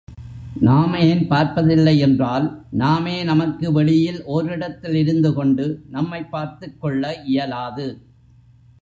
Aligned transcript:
நாம் 0.59 0.93
ஏன் 0.93 1.27
பார்ப்பதில்லை 1.27 1.99
என்றால், 1.99 2.65
நாமே 2.71 3.23
நமக்கு 3.23 3.71
வெளியில் 3.71 4.23
ஓரிடத்தில் 4.25 4.95
இருந்து 4.95 5.33
கொண்டு 5.33 5.85
நம்மைப் 5.89 6.31
பார்த்துக்கொள்ள 6.31 7.21
இயலாது. 7.23 7.87